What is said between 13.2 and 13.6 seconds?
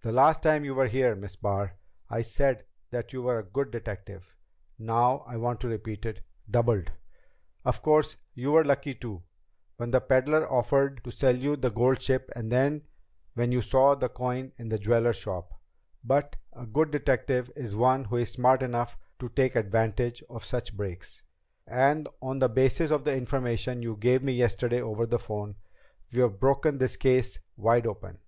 when you